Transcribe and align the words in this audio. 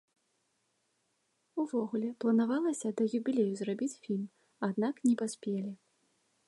Увогуле, 1.63 2.09
планавалася 2.25 2.87
да 3.01 3.09
юбілею 3.19 3.53
зрабіць 3.61 3.95
фільм, 4.09 4.27
аднак 4.71 4.95
не 5.11 5.13
паспелі. 5.23 5.71